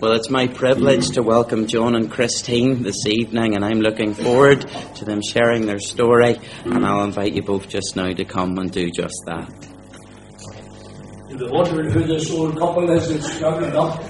[0.00, 4.68] Well, it's my privilege to welcome John and Christine this evening, and I'm looking forward
[4.96, 6.36] to them sharing their story.
[6.64, 9.48] And I'll invite you both just now to come and do just that.
[11.30, 14.00] You'll wondering who this old couple is that's coming up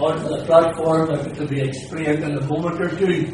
[0.00, 3.30] onto the platform, if it'll be explained in a moment or two.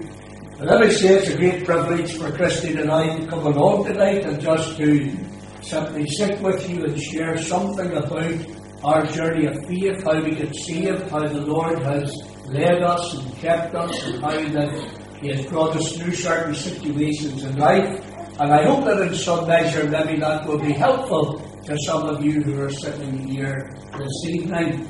[0.59, 3.85] But let me say it's a great privilege for Christine and I to come along
[3.85, 5.17] tonight and just to
[5.63, 8.35] simply sit with you and share something about
[8.83, 12.11] our journey of faith, how we get saved, how the Lord has
[12.47, 17.45] led us and kept us, and how that He has brought us through certain situations
[17.45, 18.05] in life.
[18.41, 22.25] And I hope that in some measure maybe that will be helpful to some of
[22.25, 24.89] you who are sitting here this evening.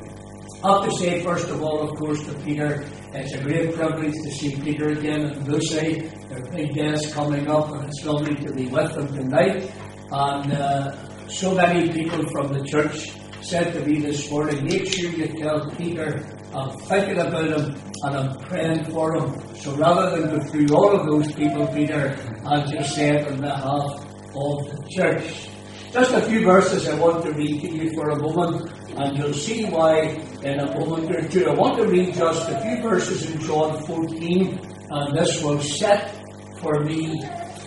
[0.62, 4.12] I have to say, first of all, of course, to Peter, it's a great privilege
[4.12, 6.08] to see Peter again and Lucy.
[6.28, 9.72] Their big days coming up, and it's lovely to be with them tonight.
[10.12, 13.10] And uh, so many people from the church
[13.42, 18.16] said to me this morning, make sure you tell Peter I'm thinking about him and
[18.16, 19.56] I'm praying for him.
[19.56, 23.40] So rather than go through all of those people, Peter, I'll just say it on
[23.40, 25.48] behalf of the church.
[25.92, 29.32] Just a few verses I want to read to you for a moment, and you'll
[29.32, 31.48] see why in a moment or two.
[31.48, 34.60] I want to read just a few verses in John 14,
[34.90, 36.14] and this will set
[36.60, 37.22] for me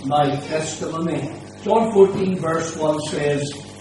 [0.05, 1.39] my testimony.
[1.63, 3.62] John 14, verse 1 says,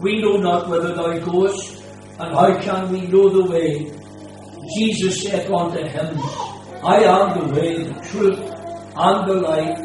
[0.00, 1.82] we know not whither thou goest,
[2.18, 3.92] and how can we know the way?
[4.76, 6.18] Jesus said unto him,
[6.82, 8.38] I am the way, the truth,
[8.96, 9.78] and the life.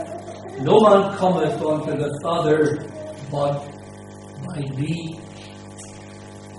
[0.59, 2.87] No man cometh unto the Father
[3.31, 3.59] but
[4.45, 5.19] by me.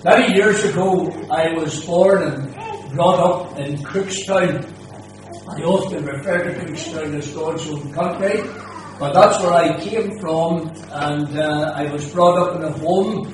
[0.04, 4.66] Many years ago, I was born and brought up in Cookstown.
[5.48, 8.42] I often refer to Cookstown as God's own country,
[8.98, 13.32] but that's where I came from, and uh, I was brought up in a home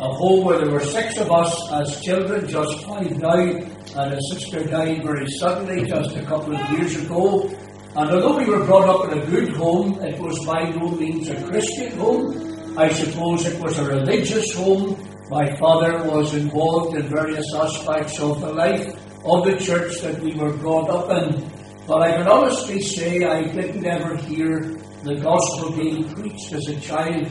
[0.00, 4.20] a home where there were six of us as children, just five now, and a
[4.30, 7.46] sister died very suddenly just a couple of years ago.
[7.94, 11.28] And although we were brought up in a good home, it was by no means
[11.28, 12.78] a Christian home.
[12.78, 14.96] I suppose it was a religious home.
[15.28, 18.86] My father was involved in various aspects of the life
[19.26, 21.50] of the church that we were brought up in.
[21.86, 24.60] But I can honestly say I didn't ever hear
[25.02, 27.28] the gospel being preached as a child.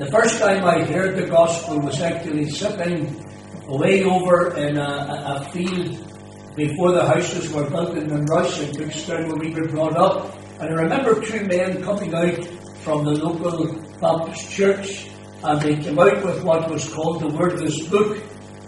[0.00, 3.22] The first time I heard the gospel was actually sitting
[3.68, 9.28] way over in a, a field before the houses were built in Rush in Cookstown
[9.28, 10.40] where we were brought up.
[10.58, 12.42] And I remember two men coming out
[12.80, 15.10] from the local Baptist church
[15.44, 18.22] and they came out with what was called the Wordless Book.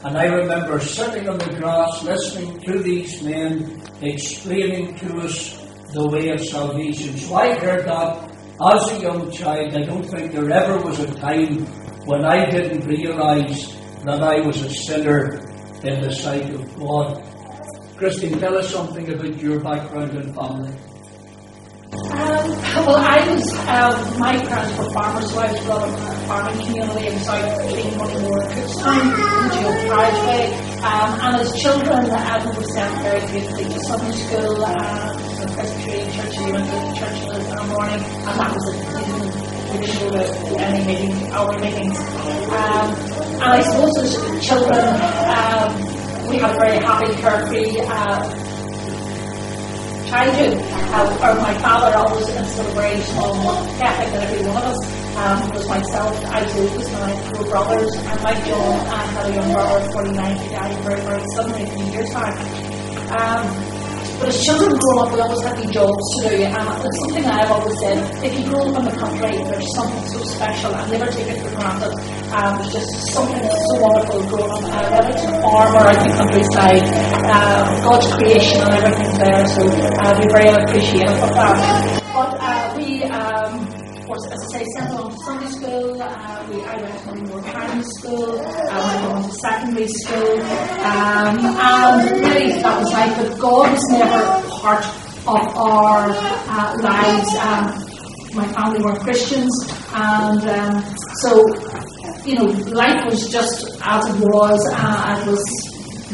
[0.04, 5.56] And I remember sitting on the grass listening to these men explaining to us
[5.94, 7.16] the way of salvation.
[7.16, 11.14] So I heard that as a young child, I don't think there ever was a
[11.14, 11.64] time
[12.04, 15.38] when I didn't realize that I was a sinner
[15.82, 17.24] in the sight of God.
[17.96, 20.74] Christine, tell us something about your background and family.
[21.92, 22.48] Um,
[22.86, 26.26] well, I was, um, my parents were farmers, so I was brought up in a
[26.26, 30.72] farming community in South King Moneymore, Cookstown, Joe Carriageway.
[30.82, 35.31] Um, and as children, um, we were sent very briefly to Sunday school, uh,
[35.62, 38.83] Presbyterian church, we went to the church in the morning, and that was it.
[38.83, 39.31] We didn't,
[39.71, 41.99] we go to any meeting, our meetings.
[42.50, 42.91] Um,
[43.39, 45.71] and I suppose as children, um,
[46.27, 48.27] we had a very happy, carefree uh,
[50.11, 50.59] childhood.
[50.67, 53.39] Uh, or my father always instilled a very strong
[53.79, 54.83] ethic in every one of us.
[55.15, 59.34] Um, was myself, I too was my four brothers, and my John, I had a
[59.37, 62.34] young brother, 49, who died very, very suddenly a few years back.
[63.15, 63.72] Um,
[64.22, 67.26] but as children grow up, we always have these jobs to do, and it's something
[67.26, 67.99] I've always said.
[68.23, 71.43] If you grow up in the country, there's something so special, and never take it
[71.43, 71.91] for granted.
[72.31, 75.99] Um, there's just something so wonderful growing up, uh, whether it's a farm or out
[75.99, 76.87] in the countryside,
[77.35, 82.01] uh, God's creation and everything's there, so uh, we're very appreciative of that.
[89.43, 90.41] Secondary school,
[90.87, 94.85] um, and really that was life, but God was never part
[95.27, 97.31] of our uh, lives.
[97.37, 97.65] Um,
[98.35, 99.53] my family were Christians,
[99.94, 101.44] and um, so,
[102.25, 105.43] you know, life was just as it was, uh, it was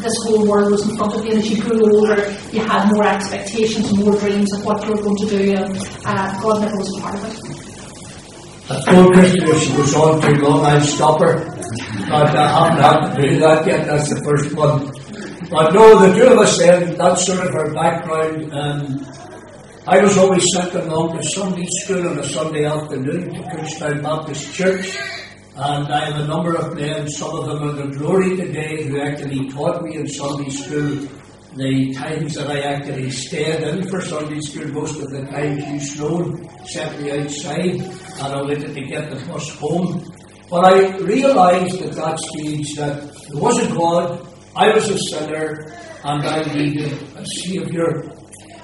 [0.02, 1.32] this whole world was in front of you.
[1.32, 5.02] And as you grew older, you had more expectations, more dreams of what you were
[5.02, 7.58] going to do, and uh, God never was a part of it.
[8.70, 11.57] I told Christy if she was on too long, I'd stop her.
[12.08, 14.86] But I'm not had to do that yet, that's the first one.
[15.50, 18.52] But no, the two of us then, that's sort of our background.
[18.52, 19.06] Um,
[19.86, 24.54] I was always sent along to Sunday school on a Sunday afternoon to Cookstown Baptist
[24.54, 24.96] Church.
[25.56, 28.84] And I have a number of men, some of them are in the glory today,
[28.84, 31.08] who actually taught me in Sunday school
[31.56, 34.68] the times that I actually stayed in for Sunday school.
[34.68, 39.24] Most of the time, Hugh Sloan sent me outside and I waited to get the
[39.26, 40.04] bus home.
[40.50, 45.66] But I realised at that stage that there was a God, I was a sinner,
[46.04, 48.04] and I needed a Saviour.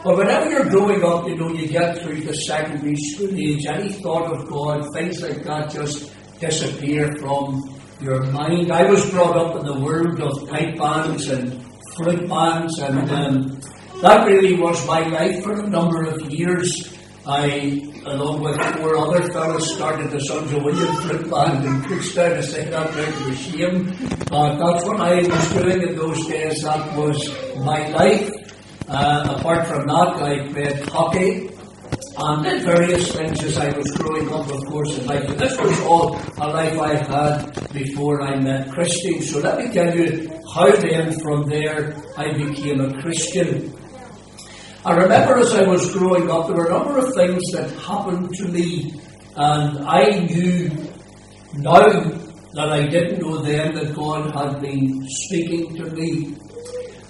[0.03, 3.93] But whenever you're growing up, you know, you get through the secondary school age, any
[3.93, 8.71] thought of God, things like that just disappear from your mind.
[8.71, 11.65] I was brought up in the world of pipe bands and
[11.97, 13.61] flute bands, and um,
[14.03, 16.93] that really was my life for a number of years.
[17.27, 22.39] I, along with four other fellows, started the Sons of William flute band in Cookstown.
[22.39, 23.87] I say that right to shame,
[24.29, 26.63] that's what I was doing in those days.
[26.63, 27.19] That was
[27.57, 28.31] my life.
[28.89, 31.49] Uh, apart from that, I played hockey
[32.17, 35.27] and various things as I was growing up, of course, in life.
[35.27, 39.23] But this was all a life I had before I met Christine.
[39.23, 43.73] So let me tell you how then from there I became a Christian.
[44.87, 48.35] I remember as I was growing up, there were a number of things that happened
[48.35, 48.93] to me,
[49.35, 50.69] and I knew
[51.55, 51.89] now
[52.53, 56.37] that I didn't know then that God had been speaking to me.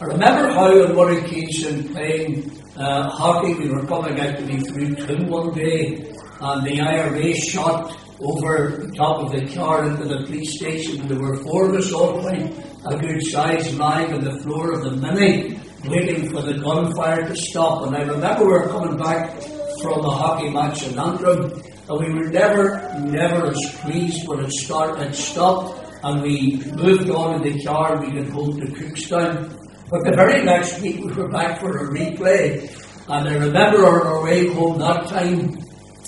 [0.01, 4.61] I remember how on one occasion playing uh, hockey, we were coming out to be
[4.61, 10.05] through Twin one day, and the IRA shot over the top of the car into
[10.05, 12.55] the police station, and there were four of us all quite
[12.87, 17.37] a good size lying on the floor of the Mini, waiting for the gunfire to
[17.37, 17.87] stop.
[17.87, 19.41] And I remember we were coming back
[19.83, 21.53] from a hockey match in Antrim,
[21.89, 27.11] and we were never, never as pleased when it, started, it stopped, and we moved
[27.11, 29.51] on in the car we got home to Cookstown.
[29.91, 32.69] But the very next week we were back for a replay,
[33.09, 35.59] and I remember on our way home that time,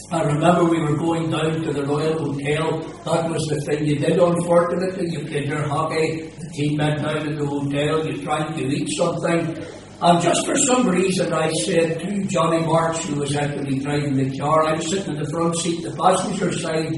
[0.09, 2.79] I remember we were going down to the Royal Hotel.
[3.05, 5.11] That was the thing you did, unfortunately.
[5.11, 8.89] You played your hockey, the team went down to the hotel, you tried to eat
[8.97, 9.67] something.
[10.01, 14.39] And just for some reason, I said to Johnny March, who was actually driving the
[14.39, 16.93] car, I was sitting in the front seat, the passenger side,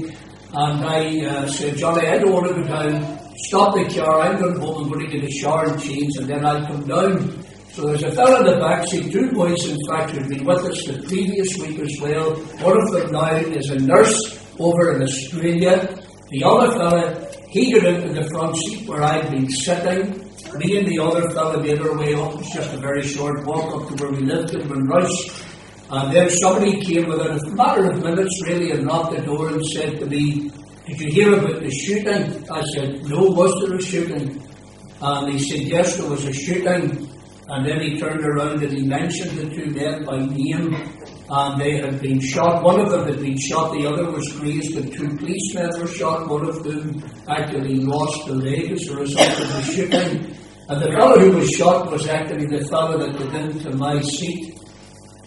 [0.53, 3.19] and I uh, said, Johnny, I don't want to go down.
[3.47, 6.27] Stop the car, I'm going home, I'm going to get a shower and change, and
[6.27, 7.43] then I'll come down.
[7.73, 10.65] So there's a fellow in the back seat, two boys in fact who'd been with
[10.65, 12.33] us the previous week as well.
[12.65, 15.87] One of them now is a nurse over in Australia.
[16.31, 20.25] The other fellow, he got into the front seat where I'd been sitting.
[20.57, 22.39] Me and the other fellow made our way up.
[22.39, 25.45] It's just a very short walk up to where we lived in Monrush.
[25.91, 29.63] And then somebody came within a matter of minutes really and knocked the door and
[29.65, 30.51] said to me,
[30.87, 32.49] Did you hear about the shooting?
[32.51, 34.43] I said, No, was there a shooting?
[35.01, 37.09] And he said, Yes, there was a shooting.
[37.51, 40.75] And then he turned around and he mentioned the two men by name,
[41.29, 42.63] and they had been shot.
[42.63, 46.29] One of them had been shot, the other was grazed, and two policemen were shot,
[46.29, 50.35] one of whom actually lost a leg as a result of the shooting.
[50.69, 54.55] And the fellow who was shot was actually the fellow that got into my seat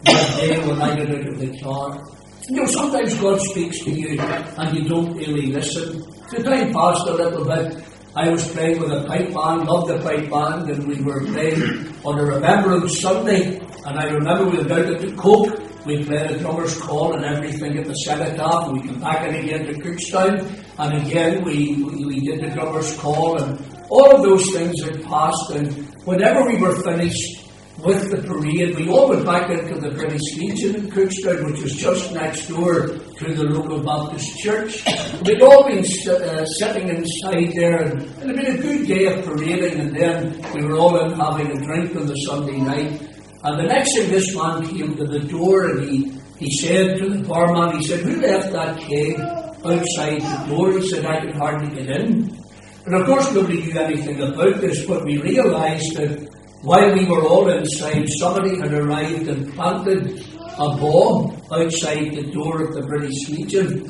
[0.05, 2.01] that day when I got out of the car.
[2.49, 6.03] You know, sometimes God speaks to you and you don't really listen.
[6.31, 7.85] The time passed a little bit.
[8.15, 11.95] I was playing with a pipe band, loved the pipe band, and we were playing
[12.05, 13.59] on a Remembrance Sunday.
[13.87, 17.79] And I remember we out at the Coke, we played a drummer's call and everything
[17.79, 20.47] at the Cenotaph, and we came back in again to Cookstown,
[20.79, 25.03] and again we, we, we did the drummer's call, and all of those things had
[25.05, 25.73] passed, and
[26.05, 27.42] whenever we were finished,
[27.85, 28.77] with the parade.
[28.77, 32.87] We all went back into the British Legion in Cookstown, which was just next door
[32.87, 34.85] to the local Baptist church.
[35.25, 39.25] We'd all been uh, sitting inside there, and it had been a good day of
[39.25, 43.01] parading, and then we were all in having a drink on the Sunday night.
[43.45, 47.11] And the next thing, this man came to the door, and he, he said to
[47.11, 49.19] the barman, he said, Who left that keg
[49.65, 50.73] outside the door?
[50.79, 52.39] He said, I can hardly get in.
[52.87, 56.29] And of course, nobody knew anything about this, but we realised that
[56.63, 60.25] while we were all inside, somebody had arrived and planted
[60.59, 63.85] a bomb outside the door of the British Legion.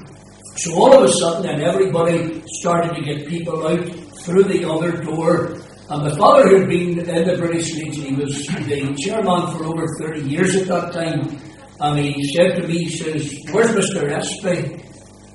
[0.57, 3.85] So all of a sudden, then everybody started to get people out
[4.25, 5.59] through the other door.
[5.91, 8.05] And my father who had been in the British Legion.
[8.05, 11.38] He was the chairman for over 30 years at that time.
[11.81, 14.09] And he said to me, he says, Where's Mr.
[14.11, 14.83] Espy?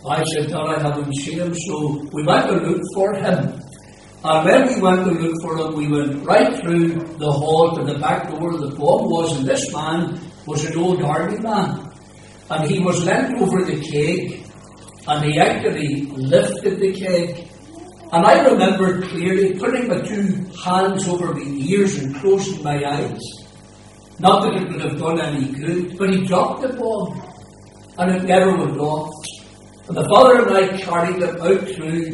[0.10, 1.54] I said, Dad, I haven't seen him.
[1.54, 3.62] So we went to look for him.
[4.30, 7.84] And when we went to look for him, we went right through the hall to
[7.86, 11.90] the back door the pub was, and this man was an old army man.
[12.50, 14.44] And he was leant over the keg,
[15.08, 17.48] and he actually lifted the keg.
[18.12, 23.24] And I remember clearly putting my two hands over my ears and closing my eyes.
[24.20, 27.24] Not that it would have done any good, but he dropped the bomb,
[27.98, 29.17] and it never went off.
[29.88, 32.14] And the father and I carried him out through,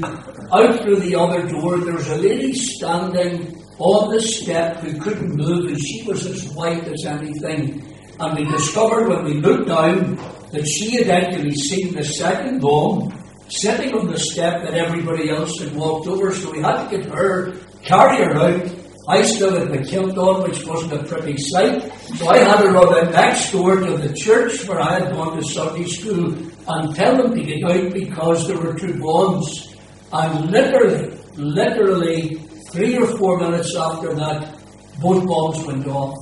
[0.54, 1.80] out through the other door.
[1.80, 6.54] There was a lady standing on the step who couldn't move, and she was as
[6.54, 7.82] white as anything.
[8.20, 10.18] And we discovered when we looked down
[10.52, 13.12] that she had actually seen the second bomb
[13.50, 16.32] sitting on the step that everybody else had walked over.
[16.32, 18.72] So we had to get her, carry her out.
[19.10, 21.92] I still had my kilt on, which wasn't a pretty sight.
[22.18, 25.44] So I had her run next door to the church where I had gone to
[25.44, 26.36] Sunday school
[26.68, 29.76] and tell them to get out because there were two bombs.
[30.12, 32.36] And literally, literally,
[32.72, 34.60] three or four minutes after that,
[35.02, 36.18] both bombs went off.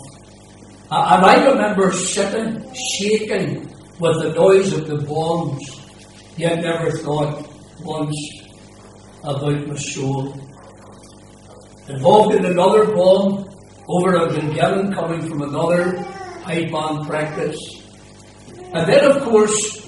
[0.89, 3.67] And I remember sitting, shaking
[3.99, 5.61] with the noise of the bombs,
[6.37, 7.47] yet never thought
[7.81, 8.15] once
[9.23, 10.33] about my soul.
[11.87, 13.47] Involved in another bomb
[13.87, 15.97] over a Glengellan coming from another
[16.43, 17.59] high band practice.
[18.73, 19.80] And then, of course,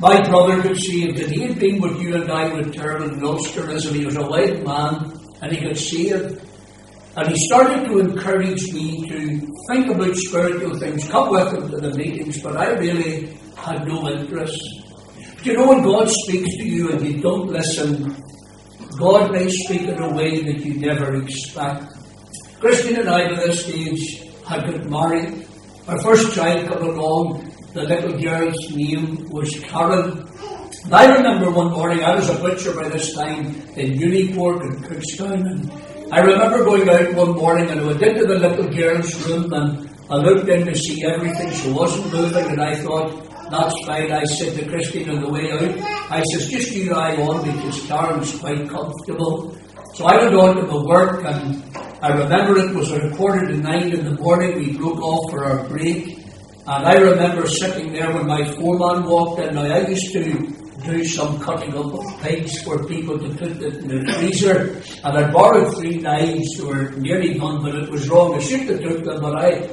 [0.00, 3.22] my brother got saved, and he had been with you and I with Terman and
[3.22, 3.94] Ulsterism.
[3.94, 6.42] He was a white man, and he could see it.
[7.16, 11.76] And he started to encourage me to think about spiritual things, come with him to
[11.76, 14.58] the meetings, but I really had no interest.
[15.36, 18.16] But you know, when God speaks to you and you don't listen,
[18.98, 21.92] God may speak in a way that you never expect.
[22.58, 25.46] Christian and I, by this stage, had got married.
[25.88, 27.49] Our first child came along.
[27.72, 30.26] The little girl's name was Karen.
[30.84, 33.46] And I remember one morning, I was a butcher by this time
[33.76, 38.26] in Unipork and Cookstown, and I remember going out one morning and I went into
[38.26, 41.52] the little girl's room and I looked in to see everything.
[41.52, 44.10] She wasn't moving, and I thought, that's fine.
[44.10, 47.86] I said to Christine on the way out, I says, just you lie on because
[47.86, 49.56] Karen's quite comfortable.
[49.94, 51.62] So I went on to my work and
[52.02, 54.56] I remember it was a quarter to nine in the morning.
[54.56, 56.19] We broke off for our break.
[56.70, 59.56] And I remember sitting there when my foreman walked in.
[59.56, 60.22] Now I used to
[60.84, 64.80] do some cutting up of pigs for people to put it in the freezer.
[65.02, 68.36] And I borrowed three knives that were nearly done, but it was wrong.
[68.36, 69.66] I should have took them, but I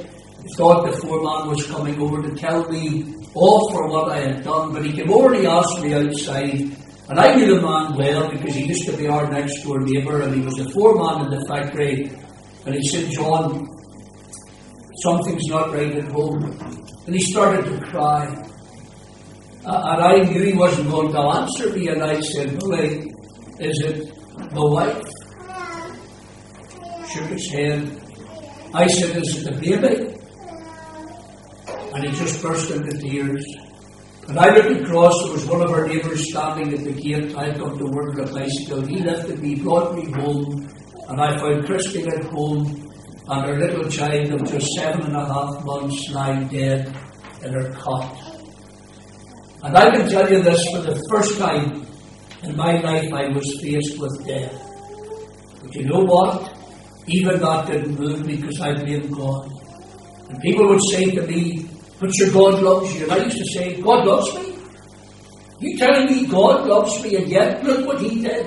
[0.56, 4.72] thought the foreman was coming over to tell me off for what I had done.
[4.72, 6.76] But he came over and he asked me outside.
[7.10, 10.22] And I knew the man well because he used to be our next door neighbour
[10.22, 12.10] and he was a foreman in the factory.
[12.66, 13.68] And he said, John,
[15.04, 16.77] something's not right at home.
[17.08, 18.26] And he started to cry.
[19.64, 21.88] Uh, and I knew he wasn't going to answer me.
[21.88, 23.10] And I said, Billy,
[23.58, 24.12] is it
[24.52, 25.08] the wife?
[27.08, 27.98] Shook his head.
[28.74, 30.14] I said, Is it the baby?
[31.94, 33.42] And he just burst into tears.
[34.28, 37.34] And I looked across, there was one of our neighbours standing at the gate.
[37.34, 38.84] I'd come to work on a bicycle.
[38.84, 40.68] He lifted me, brought me home,
[41.08, 42.87] and I found Christine at home
[43.30, 46.86] and her little child of just seven and a half months lying dead
[47.42, 48.16] in her cot.
[49.62, 51.86] And I can tell you this for the first time
[52.42, 54.54] in my life I was faced with death.
[55.62, 56.56] But you know what?
[57.08, 59.50] Even that didn't move me because I blamed God.
[60.28, 61.68] And people would say to me,
[62.00, 63.04] but your God loves you.
[63.04, 64.54] And I used to say, God loves me?
[65.60, 68.46] You telling me God loves me and yet look what he did.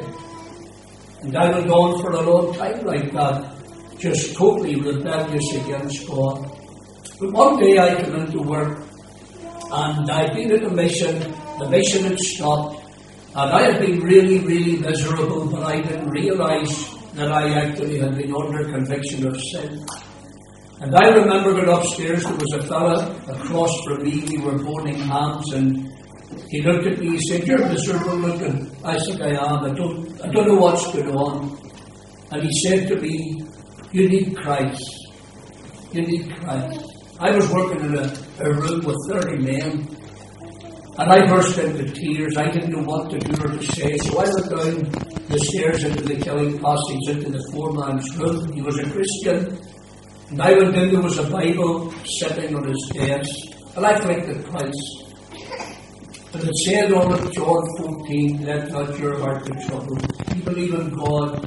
[1.21, 3.50] And I went on for a long time like that,
[4.01, 6.51] just totally rebellious against God.
[7.19, 8.79] But one day I came into work
[9.71, 11.19] and I'd been at a mission,
[11.59, 12.83] the mission had stopped,
[13.35, 18.17] and I had been really, really miserable, but I didn't realize that I actually had
[18.17, 19.85] been under conviction of sin.
[20.81, 24.95] And I remember going upstairs, there was a fella across from me, we were boning
[24.95, 25.87] hams, and
[26.49, 28.75] he looked at me, he said, You're miserable looking.
[28.83, 31.57] I said, I am, I don't, I don't know what's going on.
[32.31, 33.43] And he said to me,
[33.93, 34.81] You need Christ.
[35.91, 36.85] You need Christ.
[37.19, 38.07] I was working in a,
[38.39, 39.85] a room with 30 men,
[40.97, 42.37] and I burst into tears.
[42.37, 45.83] I didn't know what to do or to say, so I went down the stairs
[45.83, 48.53] into the killing passage, into the foreman's room.
[48.53, 49.59] He was a Christian.
[50.29, 53.29] And I went in, there was a Bible sitting on his desk,
[53.75, 55.01] and I it twice.
[56.33, 60.01] And it said on it, John 14, let not your heart be troubled.
[60.33, 61.45] You believe in God,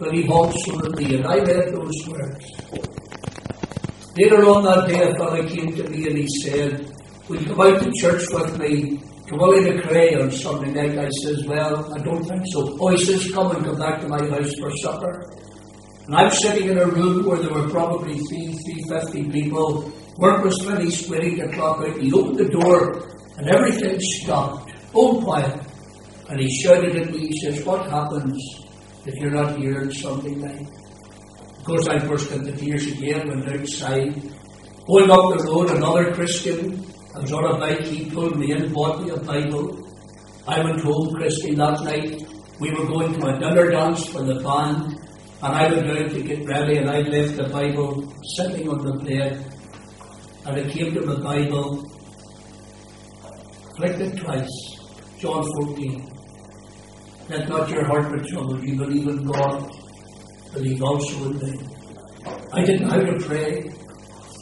[0.00, 1.16] believe also in me.
[1.16, 2.44] And I read those words.
[4.16, 6.90] Later on that day, a fellow came to me and he said,
[7.28, 10.98] Will you come out to church with me to Willie McRae on Sunday night.
[10.98, 12.76] I says, well, I don't think so.
[12.80, 15.30] Oh, he says, come and come back to my house for supper.
[16.06, 19.92] And I'm sitting in a room where there were probably three, three fifty people.
[20.16, 21.96] Work was finished, waiting to clock out.
[22.00, 23.06] He opened the door
[23.38, 24.72] and everything stopped.
[24.92, 25.60] All quiet.
[26.28, 28.42] And he shouted at me, he says, what happens
[29.06, 30.68] if you're not here Sunday night?
[31.58, 34.14] Of course, I burst into tears again, went outside.
[34.86, 38.72] Going up the road, another Christian, I was on a bike, he pulled me in,
[38.72, 39.86] bought me a Bible.
[40.46, 42.26] I went home, Christy, that night.
[42.60, 44.98] We were going to a dinner dance for the band,
[45.42, 49.04] and I went down to get ready, and I left the Bible sitting on the
[49.04, 49.46] bed.
[50.46, 51.88] And I came to the Bible,
[53.76, 54.48] flicked it twice,
[55.18, 56.19] John 14.
[57.30, 59.70] Let not your heart be troubled, you believe in God,
[60.52, 61.60] believe also in me.
[62.52, 63.70] I didn't know how to pray,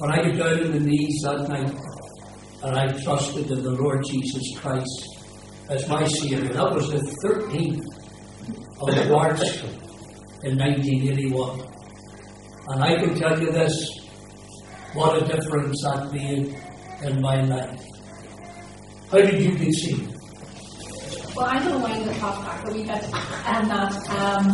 [0.00, 1.74] but I got down on the knees that night
[2.62, 5.18] and I trusted in the Lord Jesus Christ
[5.68, 6.48] as my Savior.
[6.48, 7.84] That was the 13th
[8.80, 9.42] of March
[10.44, 11.60] in 1981.
[12.68, 13.98] And I can tell you this
[14.94, 16.56] what a difference that made
[17.02, 17.84] in my life.
[19.10, 20.17] How did you get saved?
[21.38, 24.50] Well, going to wind the talk back a wee bit, and that um,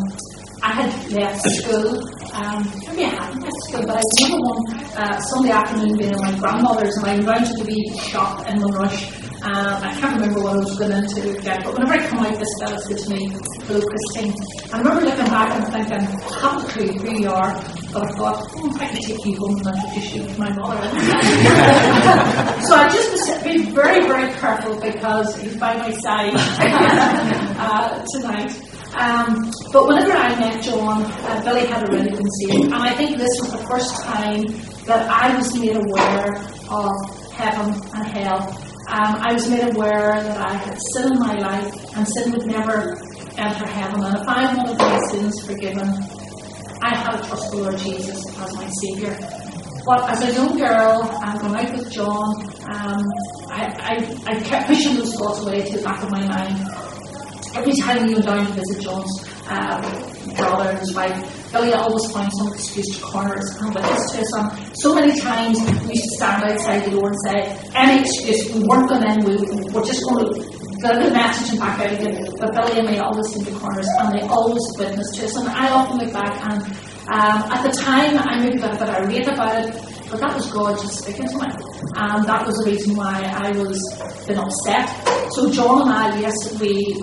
[0.62, 1.96] I had left school.
[2.36, 6.20] Um, maybe I hadn't left school, but I remember one uh, Sunday afternoon being at
[6.20, 9.00] my grandmother's, and I went to the shop in Monrush.
[9.40, 12.38] Uh, I can't remember what I was going into get, but whenever I come out,
[12.38, 13.32] this fella said to me,
[13.64, 14.34] "Hello, Christine."
[14.70, 18.12] I remember looking back and thinking, "I haven't a clue who you are," but I
[18.18, 20.82] thought, "Oh, I can take you home and introduce you to my mother."
[22.66, 26.32] so I just was being very, very careful because he's by my side
[27.56, 28.50] uh, tonight.
[28.98, 33.16] Um, but whenever I met John, uh, Billy had already been saved, and I think
[33.16, 34.42] this was the first time
[34.86, 36.34] that I was made aware
[36.70, 38.42] of heaven and hell.
[38.90, 42.46] Um, I was made aware that I had sin in my life, and sin would
[42.46, 42.98] never
[43.36, 44.04] enter heaven.
[44.04, 45.88] And if I wanted my sins forgiven,
[46.84, 49.16] I had to trust the Lord Jesus as my Saviour.
[49.86, 52.28] But as a young girl, um, going out with John,
[52.68, 53.00] um,
[53.48, 53.94] I, I,
[54.26, 56.60] I kept pushing those thoughts away to the back of my mind.
[57.56, 59.16] Every time we went down to visit John's
[59.48, 59.80] uh,
[60.36, 64.20] brother and his wife, Billy always found some excuse to corner us and witness to
[64.20, 64.34] us.
[64.36, 68.52] And so many times we used to stand outside the door and say, any excuse,
[68.52, 70.54] we weren't going in, we, we're just going to
[70.92, 72.28] the message and back out again.
[72.38, 75.36] But Billy and me always seemed to corner us and they always witnessed to us.
[75.36, 76.60] And I often look back and
[77.08, 79.74] um, at the time I maybe got a bit irate about it,
[80.10, 81.48] but that was God just speaking to me.
[81.96, 83.78] And that was the reason why I was
[84.26, 84.88] been upset.
[85.32, 86.96] So John and I, yes, we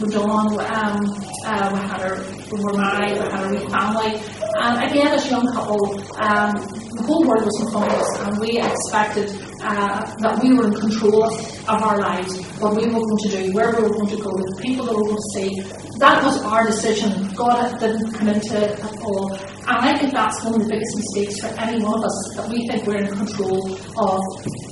[0.00, 0.54] were done.
[0.60, 0.96] Um,
[1.44, 2.16] uh, we had our,
[2.52, 4.20] we were married, we had a wee family.
[4.60, 6.52] And again, as a young couple, um,
[6.94, 10.66] the whole world was in front of us, and we expected uh, that we were
[10.66, 14.10] in control of our lives, what we were going to do, where we were going
[14.10, 15.50] to go, the people that we were going to see.
[15.98, 17.10] That was our decision.
[17.34, 19.34] God didn't come into it at all.
[19.34, 22.48] And I think that's one of the biggest mistakes for any one of us, that
[22.48, 24.20] we think we're in control of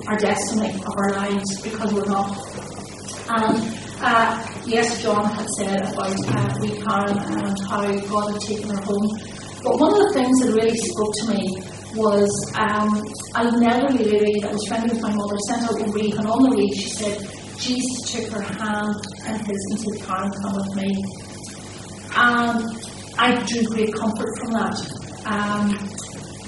[0.06, 2.30] our destiny, of our lives, because we're not.
[3.28, 3.58] And
[4.00, 8.82] uh, yes, John had said about uh, wee Karen and how God had taken her
[8.82, 9.08] home.
[9.64, 13.02] But one of the things that really spoke to me was um,
[13.34, 16.42] an elderly lady that was friendly with my mother sent out a wreath, and on
[16.42, 17.18] the wreath she said,
[17.58, 18.94] Jesus took her hand
[19.26, 20.90] and his and said, Karen, come with me.
[22.14, 22.86] And
[23.18, 24.76] I drew great comfort from that.
[25.26, 25.72] Um,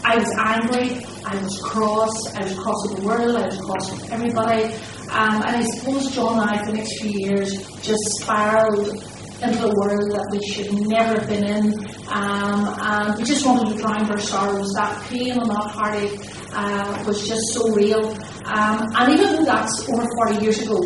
[0.05, 3.91] I was angry, I was cross, I was cross with the world, I was cross
[3.91, 4.65] with everybody.
[5.11, 9.03] Um, and I suppose John and I, for the next few years, just spiraled
[9.42, 11.66] into a world that we should never have been in.
[12.09, 14.72] Um, and we just wanted to drown our sorrows.
[14.74, 16.18] That pain and that heartache
[16.55, 18.11] uh, was just so real.
[18.46, 20.81] Um, and even though that's over 40 years ago,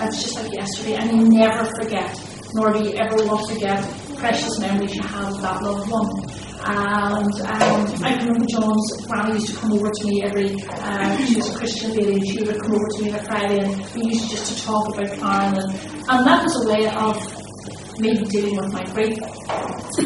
[0.00, 2.18] it's just like yesterday, and you never forget,
[2.54, 3.78] nor do you ever want to forget
[4.16, 6.10] precious memories you have of that loved one.
[6.64, 11.36] And um, I remember John's granny used to come over to me every, uh, she
[11.36, 14.10] was a Christian lady, she would come over to me on a Friday, and we
[14.10, 15.72] used to just to talk about Karen, and,
[16.08, 17.41] and that was a way of
[17.98, 19.18] me dealing with my grief.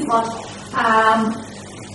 [0.09, 0.27] But
[0.75, 1.33] um,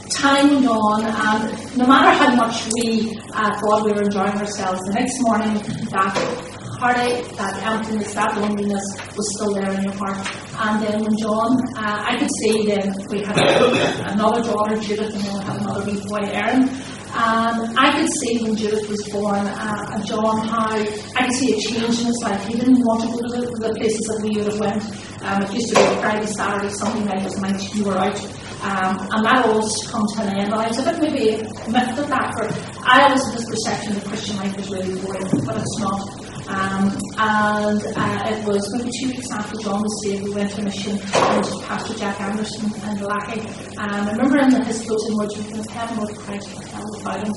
[0.09, 4.79] time went on, and no matter how much we uh, thought we were enjoying ourselves,
[4.87, 5.53] the next morning
[5.91, 6.51] that
[6.81, 8.83] heartache, that emptiness, that loneliness
[9.15, 10.17] was still there in your heart.
[10.57, 13.37] And then when John, uh, I could see then we had
[14.13, 16.69] another daughter, Judith, and then we had another wee boy, Aaron.
[17.13, 21.53] And I could see when Judith was born, uh, and John, how I could see
[21.53, 22.47] a change in his life.
[22.47, 24.81] He didn't want to go to the, the places that we would have went.
[25.21, 28.15] Um, it used to be Friday, Saturday, Sunday night was night you were out.
[28.63, 30.53] Um, and that all come to an end.
[30.53, 31.35] And I was a bit maybe
[31.67, 32.31] miffed at that.
[32.37, 32.47] For
[32.85, 36.20] I always had this perception that Christian life was really boring, but it's not.
[36.51, 40.61] Um, and uh, it was maybe two weeks after John was saved, we went to
[40.61, 43.39] a mission with Pastor Jack Anderson and Lackey.
[43.79, 47.25] Um, I remember in his closing words, we can heaven with Christ, we tell about
[47.25, 47.33] him.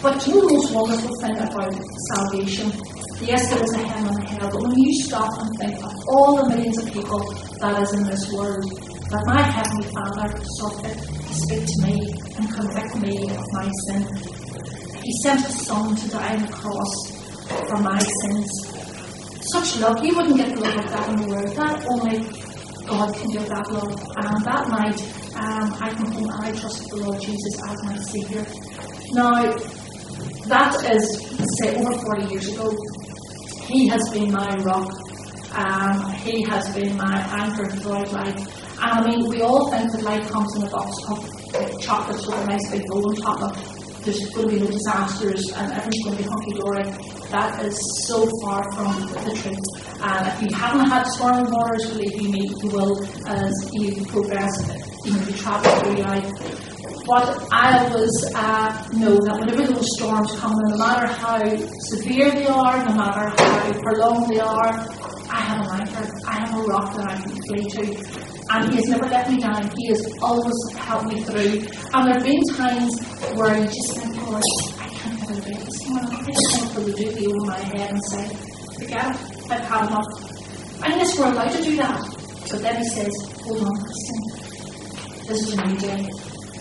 [0.00, 1.74] But you know the most wonderful thing about
[2.14, 2.70] salvation?
[3.20, 5.92] Yes, there is a heaven and a hell, but when you stop and think of
[6.06, 7.18] all the millions of people
[7.58, 8.62] that is in this world,
[9.10, 11.98] that my Heavenly Father saw fit to speak to me
[12.38, 14.06] and convict me of my sin.
[15.02, 17.17] He sent His Son to die on the cross
[17.48, 18.50] for my sins.
[19.52, 21.56] Such love, you wouldn't get the love like that in the world.
[21.56, 22.18] That only
[22.86, 23.92] God can give that love.
[24.16, 25.00] And that night,
[25.36, 28.44] um, I come home and I trusted the Lord Jesus as my Saviour.
[29.12, 29.32] Now,
[30.48, 31.04] that is,
[31.60, 32.74] say, over 40 years ago.
[33.68, 34.88] He has been my rock.
[35.52, 38.36] Um, he has been my anchor throughout life.
[38.80, 42.36] And I mean, we all think that life comes in a box of chocolates with
[42.36, 44.04] a nice big on top of.
[44.04, 47.17] There's going to be no disasters and everything's going to be hunky dory.
[47.30, 47.76] That is
[48.08, 49.68] so far from the truth.
[50.00, 54.48] And if you haven't had stormy waters, believe you me, you will as you progress,
[55.04, 56.24] you know, you travel through life.
[57.04, 61.36] But I always uh, know that whenever those storms come, no matter how
[61.92, 64.72] severe they are, no matter how prolonged they are,
[65.28, 67.84] I have an anchor, I have a rock that I can flee to.
[68.50, 69.70] And He has never let me down.
[69.76, 71.60] He has always helped me through.
[71.92, 73.00] And there have been times
[73.36, 74.40] where you just think, oh,
[74.80, 76.12] I can't get out of bed morning.
[76.12, 78.28] I just want to over my head and say,
[78.78, 80.04] forget it, I've had enough.
[80.84, 82.00] And yes, we're allowed to do that.
[82.50, 83.12] But then He says,
[83.44, 84.18] hold on, listen.
[85.28, 86.08] This is a new day.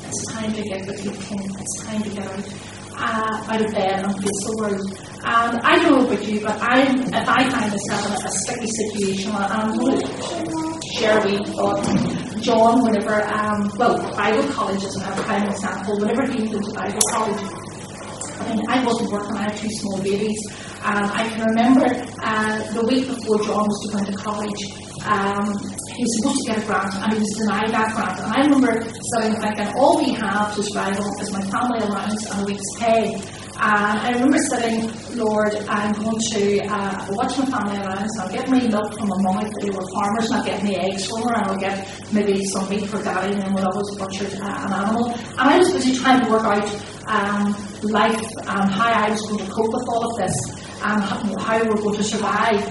[0.07, 1.43] It's time to get with your king.
[1.59, 2.43] It's time to get out,
[2.97, 5.07] uh, out of bed and face the world.
[5.23, 8.67] And I don't know about you, but I, if I find myself in a sticky
[8.67, 11.83] situation, I'm going to share a wee thought.
[12.41, 15.99] John, whenever, um, well, Bible college is a prime example.
[15.99, 17.66] Whenever he went to Bible college,
[18.39, 20.39] I mean, I wasn't working, I had two small babies.
[20.83, 21.85] Um, I can remember
[22.23, 24.61] uh, the week before John was to go into college,
[25.07, 25.55] um,
[25.95, 28.19] he was supposed to get a grant and he was denied that grant.
[28.19, 32.29] And I remember sitting thinking, all we have to survive on is my family allowance
[32.29, 33.15] and a week's pay.
[33.59, 34.85] And I remember sitting,
[35.17, 38.13] Lord, I'm going to uh, watch my family allowance.
[38.21, 40.77] I'll get my milk from my mum if they were farmers, and I'll get my
[40.77, 43.89] eggs from her, and I'll get maybe some meat for daddy, and then we'll always
[43.97, 45.09] butchered uh, an animal.
[45.09, 46.69] And I was busy trying to work out
[47.07, 50.35] um, life and how I was going to cope with all of this
[50.83, 51.01] and
[51.41, 52.61] how we were going to survive.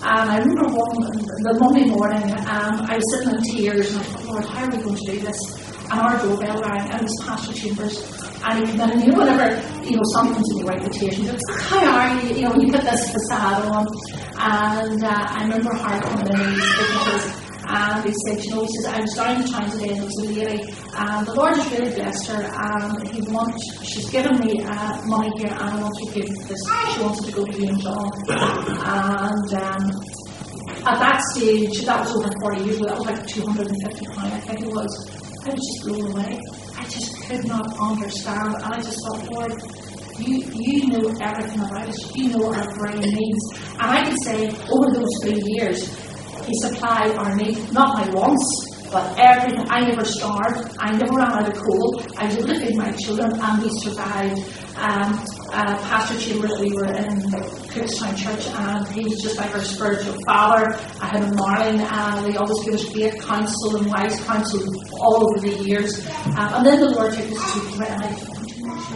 [0.00, 1.10] And I remember one,
[1.42, 4.70] the Monday morning, um, I was sitting in tears and I thought, Lord, how are
[4.70, 5.38] we going to do this?
[5.90, 7.96] And our doorbell rang and it was Pastor Chambers.
[8.44, 9.48] And he came in and you know whenever,
[9.82, 12.36] you know, something's in your reputation, you go, how are you?
[12.36, 13.86] You know, you put this facade on.
[14.38, 18.64] And uh, I remember her coming in and he to and he said, you know,
[18.64, 20.62] he says, I was down in town today and there was a lady,
[20.96, 25.30] and the Lord has really blessed her, and he wants, she's given me uh, money
[25.36, 26.60] here, and I want to give this,
[26.94, 28.10] she wanted to go to Ian John.
[28.28, 29.84] And um,
[30.86, 34.40] at that stage, that was over 40 years ago, that was like 250 pounds, I
[34.40, 34.92] think it was.
[35.44, 36.40] I was just blown away.
[36.76, 39.52] I just could not understand, and I just thought, Lord,
[40.18, 42.16] you, you know everything about us.
[42.16, 43.44] You know our brain needs.
[43.78, 46.07] And I can say, over those three years,
[46.48, 49.66] he supplied our needs, not my wants, but everything.
[49.68, 50.76] I never starved.
[50.78, 52.02] I never ran out of coal.
[52.16, 54.40] I to feed my children, and we survived.
[54.78, 55.12] Um,
[55.52, 57.20] uh, Pastor Chambers, we were in
[57.68, 60.72] Cookstown Church, and he was just like our spiritual father.
[61.00, 64.62] I had a Marlon, uh, they always give us great counsel and wise counsel
[65.00, 66.06] all over the years.
[66.38, 68.37] Um, and then the Lord took us to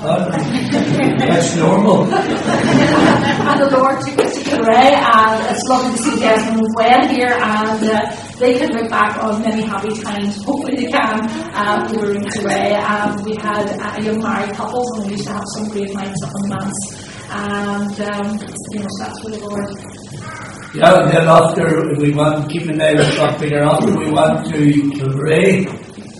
[0.03, 2.05] That's normal.
[2.13, 7.33] and the Lord took us to Kilrea, and it's lovely to see Desmond well here,
[7.33, 10.43] and uh, they can look back on many happy times.
[10.47, 11.29] Hopefully they can.
[11.55, 15.27] Um, we were in Kilrea, and we had uh, young married couples, and we used
[15.27, 17.09] to have some great nights up on the manse.
[17.35, 18.27] And, um,
[18.73, 19.65] you know, so that's where the Lord
[20.75, 21.65] Yeah, and then after
[21.97, 22.93] we went, keeping an eye
[23.25, 24.59] on Peter, after we went to
[25.01, 25.65] Kilrea,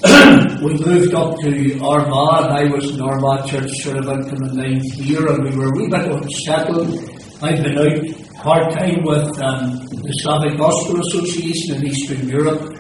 [0.63, 4.55] we moved up to Armagh, and I was in Armagh Church sort of into the
[4.55, 6.95] ninth year, and we were a wee bit unsettled.
[7.43, 12.79] I'd been out part time with um, the Slavic Gospel Association in Eastern Europe,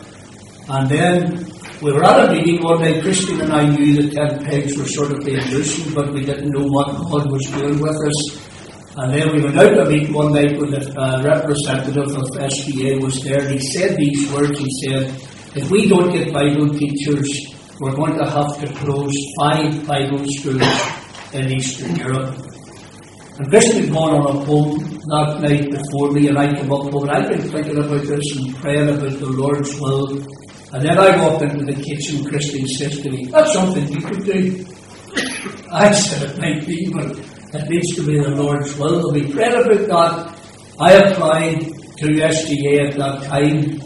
[0.68, 1.44] and then
[1.82, 3.00] we were at a meeting one day.
[3.00, 6.50] Christine and I knew that ten pegs were sort of being loosened, but we didn't
[6.50, 8.42] know what God was doing with us.
[8.94, 13.02] And then we went out to meet one night when the uh, representative of SGA
[13.02, 13.40] was there.
[13.40, 14.56] And he said these words.
[14.58, 15.10] He said,
[15.56, 17.51] "If we don't get Bible teachers,
[17.82, 20.62] we're going to have to close five Bible schools
[21.34, 22.38] in Eastern Europe."
[23.38, 26.92] And Christian had gone on a home that night before me, and I came up
[26.92, 30.22] and I'd been thinking about this and praying about the Lord's will.
[30.72, 34.24] And then I walked into the kitchen, Christine says to me, That's something you could
[34.24, 34.66] do.
[35.70, 37.18] I said it might be, but
[37.54, 39.10] It needs to be the Lord's will.
[39.10, 40.38] And we prayed about that.
[40.78, 41.60] I applied
[41.98, 43.80] to SGA at that time,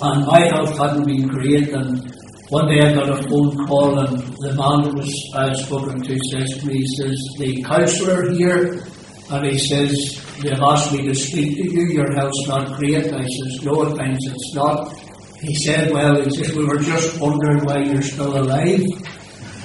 [0.00, 1.70] and my health hadn't been great.
[1.70, 2.07] And
[2.50, 6.00] one day I got a phone call, and the man that was I had spoken
[6.00, 8.82] to says to me, he says, the counsellor here,
[9.30, 9.92] and he says,
[10.40, 13.12] they've asked me to speak to you, your health's not great.
[13.12, 14.96] I says, no, at times it's not.
[15.42, 18.80] He said, well, he says, we were just wondering why you're still alive.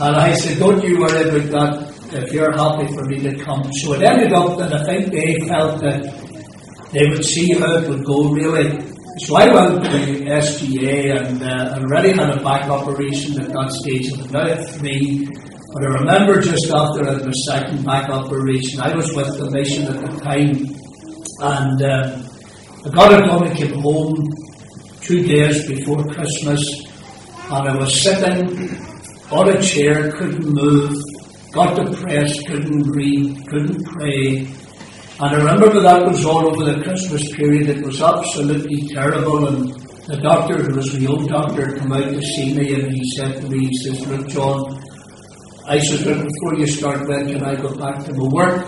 [0.01, 1.79] And I said, don't you worry about
[2.11, 3.63] that if you're happy for me to come.
[3.79, 6.03] So it ended up that I think they felt that
[6.91, 8.92] they would see how it would go really.
[9.19, 13.69] So I went to the SGA and uh, already had a back operation at that
[13.71, 14.12] stage.
[14.12, 15.28] I was at three.
[15.71, 20.02] But I remember just after my second back operation, I was with the mission at
[20.02, 20.65] the time.
[21.41, 22.23] And uh,
[22.86, 24.15] I got it done and came home
[25.02, 26.63] two days before Christmas.
[27.52, 28.49] And I was sitting
[29.32, 30.97] on a chair, couldn't move,
[31.52, 34.47] got depressed, couldn't read, couldn't pray.
[35.19, 37.69] And I remember that was all over the Christmas period.
[37.69, 39.47] It was absolutely terrible.
[39.47, 39.69] And
[40.08, 43.41] the doctor, who was my own doctor, came out to see me and he said
[43.41, 44.82] to me, he says, Look, John,
[45.67, 48.65] I said, Look, before you start then, can I go back to my work?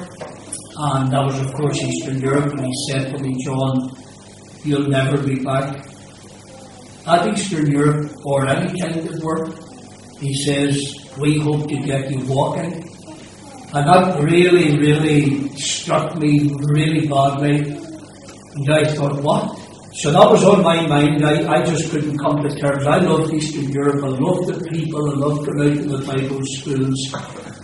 [0.78, 2.54] And that was, of course, Eastern Europe.
[2.54, 3.90] And he said to me, John,
[4.64, 5.84] you'll never be back
[7.08, 9.50] at Eastern Europe or any kind of work.
[10.20, 12.95] He says, we hope to get you walking.
[13.73, 17.60] And that really, really struck me really badly.
[18.56, 19.60] And I thought, what?
[19.95, 21.25] So that was on my mind.
[21.25, 22.86] I, I just couldn't come to terms.
[22.86, 24.04] I loved Eastern Europe.
[24.04, 24.99] I loved the people.
[25.10, 26.99] I loved going out to the Bible schools.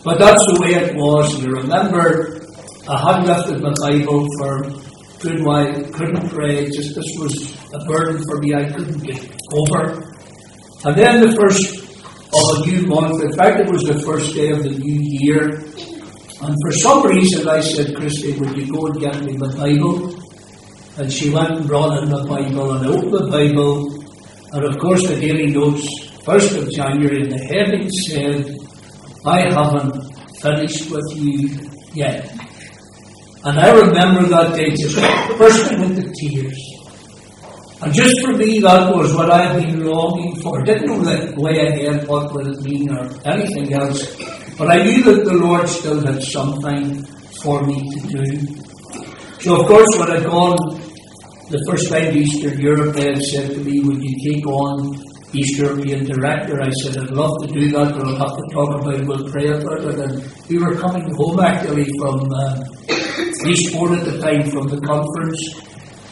[0.04, 1.36] But that's the way it was.
[1.36, 2.42] And I remember
[2.88, 4.72] I hadn't lifted my Bible for a
[5.20, 5.74] good while.
[5.92, 6.66] Couldn't pray.
[6.72, 8.56] Just this was a burden for me.
[8.56, 9.20] I couldn't get
[9.52, 10.02] over.
[10.84, 11.82] And then the first
[12.34, 13.22] of a new month.
[13.24, 15.60] In fact, it was the first day of the new year.
[16.42, 20.18] And for some reason, I said, Christy, would you go and get me the Bible?
[20.98, 24.02] And she went and brought in the Bible and I opened the Bible.
[24.54, 25.86] And of course, the daily notes,
[26.26, 28.58] 1st of January, and the heading said,
[29.26, 29.94] I haven't
[30.42, 31.50] finished with you
[31.94, 32.32] yet.
[33.44, 34.96] And I remember that day just
[35.38, 36.58] bursting into tears.
[37.82, 40.62] And just for me, that was what I had been longing for.
[40.64, 44.41] Didn't know that way ahead what would it mean or anything else.
[44.58, 47.04] But I knew that the Lord still had something
[47.42, 48.62] for me to do.
[49.40, 50.58] So of course when I'd gone
[51.50, 54.96] the first time to Eastern Europe, they had said to me, would you take on
[55.34, 56.62] East European Director?
[56.62, 59.28] I said, I'd love to do that, but I'll have to talk about it, we'll
[59.32, 60.00] pray about it.
[60.00, 62.64] And we were coming home actually from uh,
[63.48, 65.42] Eastbourne at the time from the conference.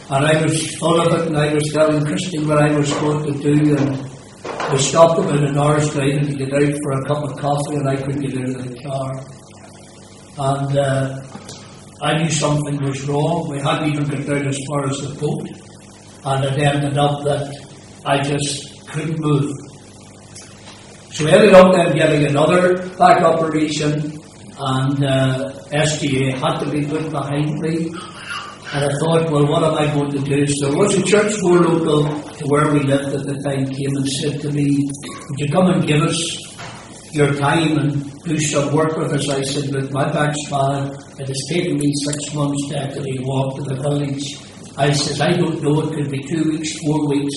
[0.10, 3.32] And I was full of it, and I was telling Christine what I was going
[3.32, 4.09] to do, and
[4.72, 7.90] we stopped about an hour's driving to get out for a cup of coffee, and
[7.90, 9.12] I couldn't get out of the car.
[10.38, 11.22] And uh,
[12.02, 13.50] I knew something was wrong.
[13.50, 15.48] We hadn't even got down as far as the boat,
[16.26, 17.52] and it ended up that
[18.06, 19.56] I just couldn't move.
[21.14, 24.22] So we ended up then getting another back operation,
[24.60, 27.88] and uh, SGA had to be put behind me.
[28.72, 30.46] And I thought, well, what am I going to do?
[30.46, 34.08] So there was a church more local where we lived at the time came and
[34.08, 34.78] said to me,
[35.30, 36.15] would you come and give us
[37.13, 39.30] your time and do some work with us?
[39.30, 40.91] I said, look, my back's bad.
[41.19, 44.38] It has taken me six months to actually walk to the village.
[44.78, 47.36] I said, I don't know, it could be two weeks, four weeks.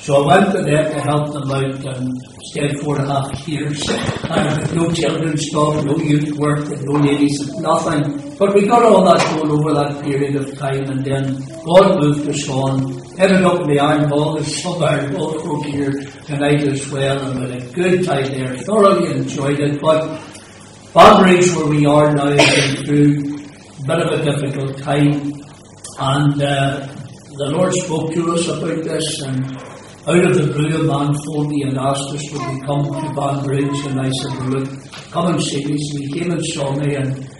[0.00, 2.12] So I went to to help them out and
[2.52, 3.82] stayed four and a half years.
[3.88, 8.23] And no children's stuff, no youth work, no ladies, nothing.
[8.38, 12.28] But we got all that going over that period of time, and then God moved
[12.28, 13.00] us on.
[13.18, 15.92] Ended up in the Iron Hall, there's some Iron Hall folk here
[16.26, 18.56] tonight as well, and we had a good time there.
[18.58, 20.20] Thoroughly enjoyed it, but
[20.92, 23.36] Banbridge, where we are now, has been through
[23.78, 25.32] a bit of a difficult time,
[26.00, 26.86] and uh,
[27.38, 29.56] the Lord spoke to us about this, and
[30.06, 33.14] out of the blue, a man phoned me and asked us would we come to
[33.14, 34.68] Banbridge, and I said, well, look,
[35.10, 35.78] come and see me.
[35.78, 37.33] So he came and saw me, and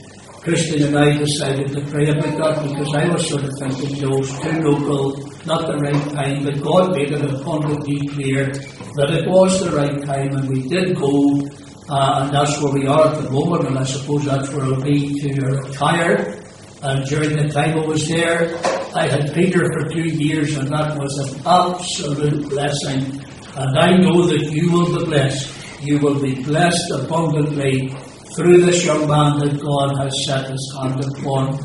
[0.45, 4.39] Christian and I decided to pray about that because I was sort of thinking, it's
[4.41, 9.65] too local, not the right time, but God made it abundantly clear that it was
[9.65, 11.41] the right time, and we did go,
[11.89, 14.83] uh, and that's where we are at the moment, and I suppose that's where I'll
[14.83, 16.39] be to retire.
[16.83, 18.55] And during the time I was there,
[18.95, 23.25] I had Peter for two years, and that was an absolute blessing.
[23.57, 25.83] And I know that you will be blessed.
[25.83, 27.97] You will be blessed abundantly
[28.35, 31.59] through this young man that God has set his hand upon.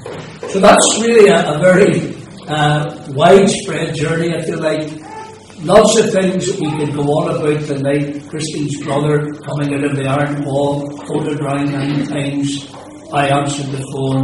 [0.49, 2.15] So that's really a, a very
[2.47, 4.89] uh, widespread journey, I feel like.
[5.61, 8.23] Lots of things that we could go on about tonight.
[8.29, 12.71] Christine's brother coming out of the Iron Hall, quoted around nine times.
[13.11, 14.23] I answered the phone,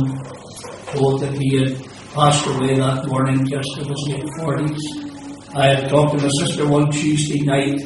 [0.96, 5.56] told that he had passed away that morning just in his late 40s.
[5.56, 7.82] I had talked to my sister one Tuesday night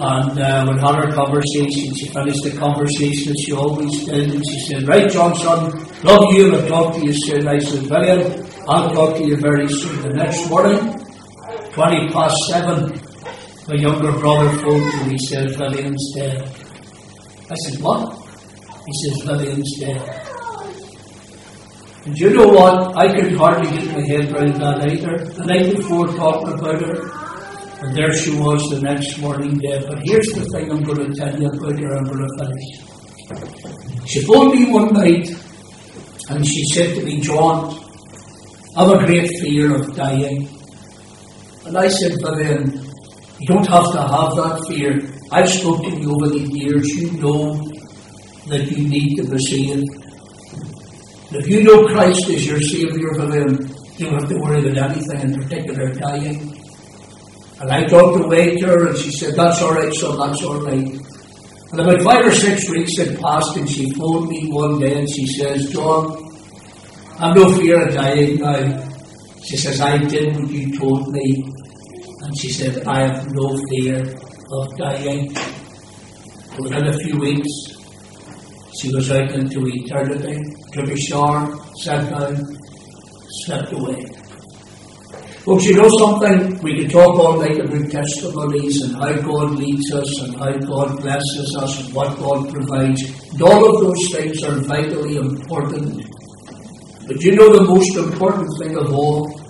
[0.00, 1.94] and uh, we had our conversation.
[1.94, 6.56] She finished the conversation as she always did and she said, Right, Johnson, love you
[6.56, 7.46] I'll talk to you soon.
[7.46, 10.00] I said, William, I'll talk to you very soon.
[10.00, 10.80] The next morning,
[11.72, 12.98] 20 past 7,
[13.68, 16.48] my younger brother phoned to me, he said, William's dead.
[17.50, 18.16] I said, What?
[18.86, 20.26] He says, William's dead.
[22.06, 22.96] And you know what?
[22.96, 25.18] I could hardly get my head around that either.
[25.26, 27.19] The night before talking about her,
[27.82, 29.86] and there she was the next morning dead.
[29.88, 32.90] But here's the thing I'm going to tell you about her, I'm going to finish.
[34.06, 35.28] She phoned me one night,
[36.28, 37.74] and she said to me, John,
[38.76, 40.48] I have a great fear of dying.
[41.66, 42.86] And I said, Vivian, um,
[43.38, 45.00] you don't have to have that fear.
[45.32, 46.86] I've spoken to you over the years.
[46.88, 47.54] You know
[48.48, 49.86] that you need to be saved.
[51.32, 54.90] If you know Christ as your Saviour, Vivian, um, you don't have to worry about
[54.90, 56.59] anything in particular dying.
[57.60, 61.00] And I talked to her, and she said, That's all right, son, that's all right.
[61.72, 65.08] And about five or six weeks had passed, and she phoned me one day and
[65.08, 66.28] she says, John,
[67.20, 68.88] I've no fear of dying now.
[69.44, 71.44] She says, I did what you told me.
[72.22, 75.32] And she said, I have no fear of dying.
[76.58, 77.48] Within a few weeks,
[78.80, 80.42] she was out into eternity,
[80.72, 82.56] took a shower, sat down,
[83.44, 84.04] slept away.
[85.44, 86.58] Folks, you know something?
[86.62, 91.00] We can talk all night about testimonies and how God leads us and how God
[91.00, 93.02] blesses us and what God provides.
[93.32, 96.04] And all of those things are vitally important.
[97.06, 99.40] But you know the most important thing of all?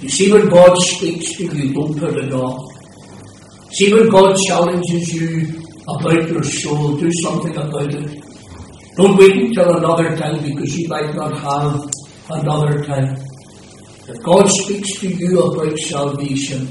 [0.00, 2.68] You see when God speaks to you, don't put it off.
[3.70, 8.20] See when God challenges you about your soul, do something about it.
[8.96, 11.88] Don't wait until another time because you might not have
[12.30, 13.21] another time.
[14.08, 16.68] If God speaks to you about salvation,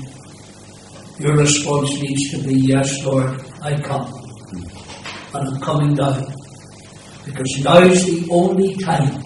[1.17, 4.11] your response needs to be, Yes, Lord, I come.
[5.33, 6.25] And I'm coming down.
[7.23, 9.23] Because now is the only time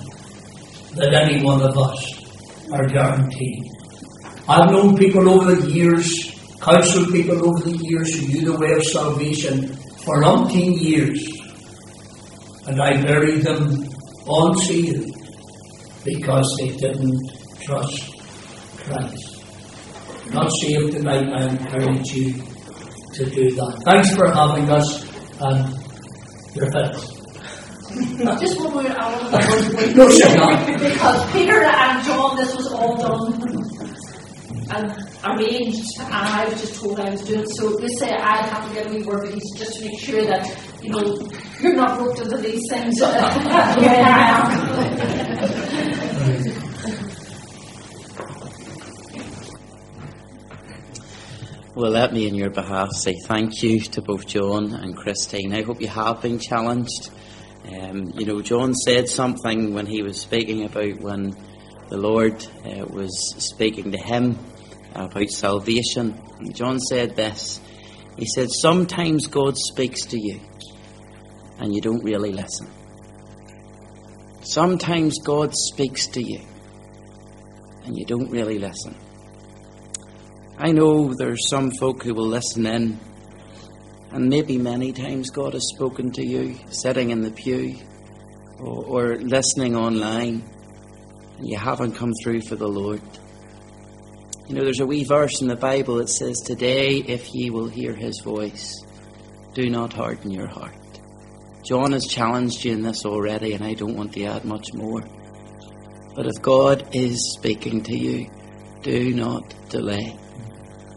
[0.94, 3.72] that any one of us are guaranteed.
[4.48, 6.08] I've known people over the years,
[6.62, 9.74] counseled people over the years who knew the way of salvation
[10.06, 11.26] for umpteen years.
[12.68, 13.90] And I buried them
[14.28, 15.12] unsaved
[16.04, 17.35] because they didn't
[17.66, 18.14] trust
[18.78, 19.42] Christ.
[20.32, 23.82] Not saved tonight, I encourage you to do that.
[23.86, 25.04] Thanks for having us,
[25.42, 25.76] and
[26.56, 27.12] you're finished.
[28.42, 28.92] Just one more, I
[29.32, 30.68] want to No, shut up.
[30.80, 33.42] Because Peter and John, this was all done
[34.68, 34.92] and
[35.24, 37.50] arranged, and I was just told I was doing it.
[37.50, 40.26] So they say I have to get a wee word with just to make sure
[40.26, 40.48] that,
[40.82, 41.30] you know,
[41.62, 43.00] you're not roped into these things.
[43.00, 44.42] yeah,
[51.76, 55.54] Well, let me, in your behalf, say thank you to both John and Christine.
[55.54, 57.10] I hope you have been challenged.
[57.70, 61.36] Um, you know, John said something when he was speaking about when
[61.90, 63.12] the Lord uh, was
[63.46, 64.40] speaking to him
[64.94, 66.18] about salvation.
[66.40, 67.60] And John said this
[68.18, 70.40] He said, Sometimes God speaks to you
[71.60, 72.70] and you don't really listen.
[74.44, 76.40] Sometimes God speaks to you
[77.84, 78.96] and you don't really listen.
[80.58, 82.98] I know there's some folk who will listen in,
[84.12, 87.76] and maybe many times God has spoken to you sitting in the pew
[88.60, 90.50] or, or listening online,
[91.38, 93.02] and you haven't come through for the Lord.
[94.48, 97.68] You know, there's a wee verse in the Bible that says, Today, if ye will
[97.68, 98.82] hear his voice,
[99.54, 100.74] do not harden your heart.
[101.66, 105.04] John has challenged you in this already, and I don't want to add much more.
[106.16, 108.30] But if God is speaking to you,
[108.84, 110.18] do not delay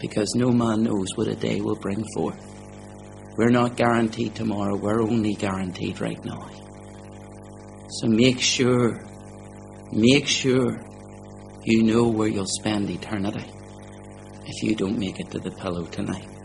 [0.01, 2.45] because no man knows what a day will bring forth.
[3.37, 6.51] We're not guaranteed tomorrow, we're only guaranteed right now.
[7.91, 9.05] So make sure,
[9.93, 10.81] make sure
[11.65, 13.45] you know where you'll spend eternity
[14.47, 16.38] if you don't make it to the pillow tonight.